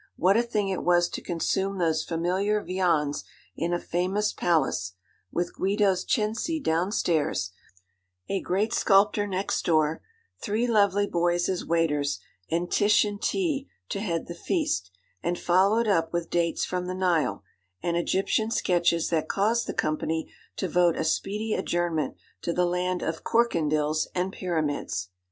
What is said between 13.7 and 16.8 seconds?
to head the feast, and follow it up with dates